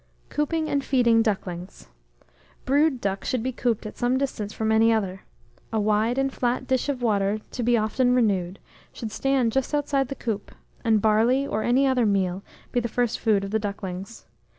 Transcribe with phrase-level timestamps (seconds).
[0.29, 1.87] COOPING AND FEEDING DUCKLINGS.
[2.65, 5.25] Brood ducks should be cooped at some distance from any other.
[5.71, 8.57] A wide and flat dish of water, to be often renewed,
[8.91, 12.41] should stand just outside the coop, and barley, or any other meal,
[12.71, 14.25] be the first food of the ducklings.